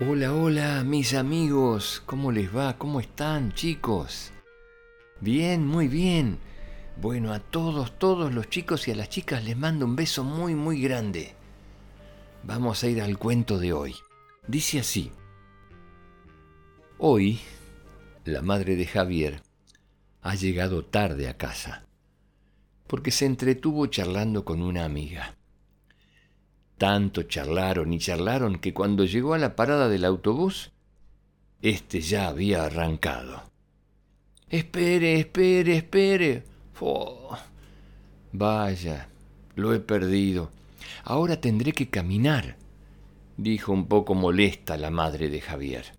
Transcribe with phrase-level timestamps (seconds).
[0.00, 2.04] Hola, hola, mis amigos.
[2.06, 2.78] ¿Cómo les va?
[2.78, 4.30] ¿Cómo están, chicos?
[5.20, 6.38] Bien, muy bien.
[7.02, 10.54] Bueno, a todos, todos los chicos y a las chicas les mando un beso muy,
[10.54, 11.34] muy grande.
[12.44, 13.96] Vamos a ir al cuento de hoy.
[14.46, 15.10] Dice así.
[16.98, 17.40] Hoy,
[18.24, 19.42] la madre de Javier
[20.22, 21.88] ha llegado tarde a casa,
[22.86, 25.37] porque se entretuvo charlando con una amiga.
[26.78, 30.70] Tanto charlaron y charlaron que cuando llegó a la parada del autobús,
[31.60, 33.42] éste ya había arrancado.
[34.48, 36.44] Espere, espere, espere.
[38.32, 39.08] Vaya,
[39.56, 40.52] lo he perdido.
[41.02, 42.56] Ahora tendré que caminar,
[43.36, 45.98] dijo un poco molesta la madre de Javier.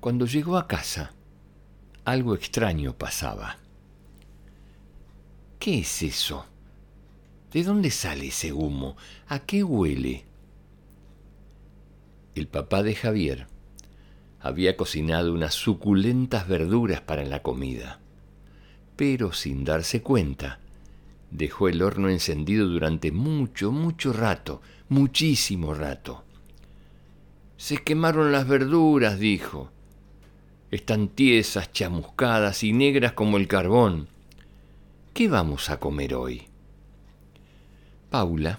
[0.00, 1.12] Cuando llegó a casa,
[2.06, 3.58] algo extraño pasaba.
[5.58, 6.46] ¿Qué es eso?
[7.56, 8.98] ¿De dónde sale ese humo?
[9.28, 10.26] ¿A qué huele?
[12.34, 13.46] El papá de Javier
[14.40, 17.98] había cocinado unas suculentas verduras para la comida,
[18.94, 20.60] pero sin darse cuenta,
[21.30, 26.24] dejó el horno encendido durante mucho, mucho rato, muchísimo rato.
[27.56, 29.70] Se quemaron las verduras, dijo.
[30.70, 34.08] Están tiesas, chamuscadas y negras como el carbón.
[35.14, 36.48] ¿Qué vamos a comer hoy?
[38.16, 38.58] Paula,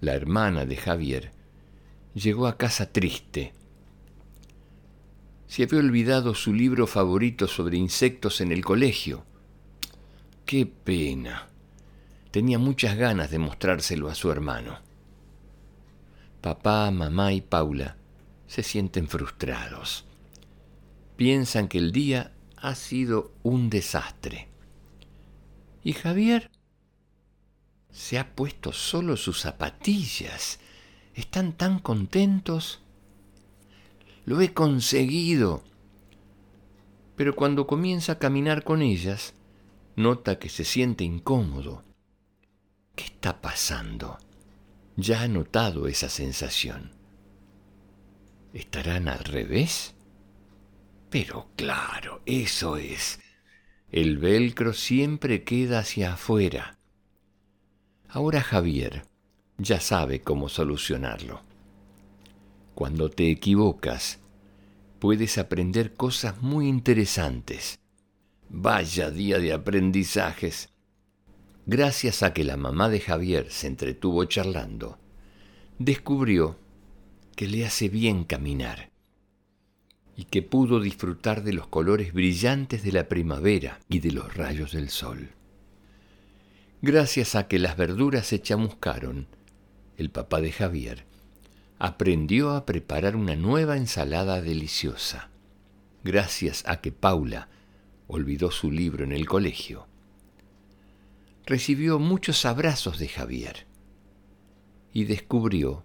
[0.00, 1.30] la hermana de Javier,
[2.14, 3.52] llegó a casa triste.
[5.46, 9.26] Se había olvidado su libro favorito sobre insectos en el colegio.
[10.46, 11.46] ¡Qué pena!
[12.30, 14.78] Tenía muchas ganas de mostrárselo a su hermano.
[16.40, 17.98] Papá, mamá y Paula
[18.46, 20.06] se sienten frustrados.
[21.18, 24.48] Piensan que el día ha sido un desastre.
[25.84, 26.50] ¿Y Javier?
[27.96, 30.60] Se ha puesto solo sus zapatillas.
[31.14, 32.82] Están tan contentos.
[34.26, 35.64] Lo he conseguido.
[37.16, 39.32] Pero cuando comienza a caminar con ellas,
[39.96, 41.84] nota que se siente incómodo.
[42.94, 44.18] ¿Qué está pasando?
[44.96, 46.92] Ya ha notado esa sensación.
[48.52, 49.94] ¿Estarán al revés?
[51.08, 53.20] Pero claro, eso es.
[53.90, 56.75] El velcro siempre queda hacia afuera.
[58.08, 59.04] Ahora Javier
[59.58, 61.40] ya sabe cómo solucionarlo.
[62.74, 64.18] Cuando te equivocas,
[64.98, 67.78] puedes aprender cosas muy interesantes.
[68.48, 70.68] Vaya día de aprendizajes.
[71.66, 74.98] Gracias a que la mamá de Javier se entretuvo charlando,
[75.78, 76.56] descubrió
[77.34, 78.90] que le hace bien caminar
[80.16, 84.72] y que pudo disfrutar de los colores brillantes de la primavera y de los rayos
[84.72, 85.30] del sol.
[86.82, 89.26] Gracias a que las verduras se chamuscaron,
[89.96, 91.06] el papá de Javier
[91.78, 95.30] aprendió a preparar una nueva ensalada deliciosa.
[96.04, 97.48] Gracias a que Paula
[98.06, 99.86] olvidó su libro en el colegio,
[101.44, 103.66] recibió muchos abrazos de Javier
[104.92, 105.84] y descubrió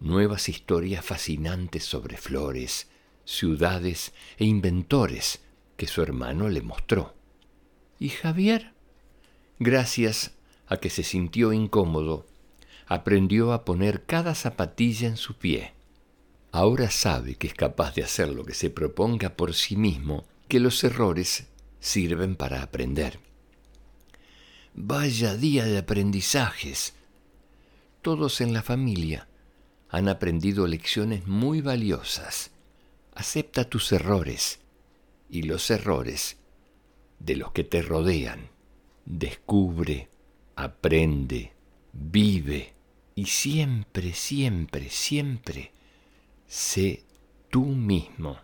[0.00, 2.88] nuevas historias fascinantes sobre flores,
[3.24, 5.40] ciudades e inventores
[5.76, 7.14] que su hermano le mostró.
[7.98, 8.72] Y Javier
[9.60, 10.32] Gracias
[10.68, 12.26] a que se sintió incómodo,
[12.86, 15.72] aprendió a poner cada zapatilla en su pie.
[16.52, 20.60] Ahora sabe que es capaz de hacer lo que se proponga por sí mismo, que
[20.60, 21.48] los errores
[21.80, 23.18] sirven para aprender.
[24.74, 26.94] Vaya día de aprendizajes.
[28.00, 29.26] Todos en la familia
[29.90, 32.52] han aprendido lecciones muy valiosas.
[33.12, 34.60] Acepta tus errores
[35.28, 36.36] y los errores
[37.18, 38.50] de los que te rodean
[39.08, 40.10] descubre,
[40.54, 41.54] aprende,
[41.92, 42.74] vive
[43.14, 45.72] y siempre, siempre, siempre
[46.46, 47.04] sé
[47.48, 48.38] tú mismo.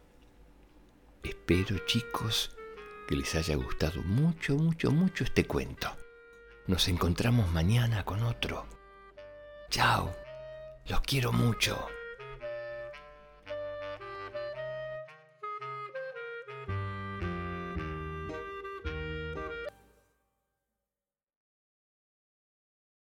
[1.22, 2.56] Espero chicos
[3.06, 5.94] que les haya gustado mucho, mucho, mucho este cuento.
[6.66, 8.66] Nos encontramos mañana con otro.
[9.68, 10.14] Chao,
[10.86, 11.76] los quiero mucho.